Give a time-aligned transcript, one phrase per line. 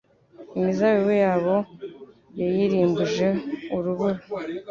[0.57, 1.55] Imizabibu yabo
[2.39, 3.27] yayirimbuje
[3.75, 4.19] urubura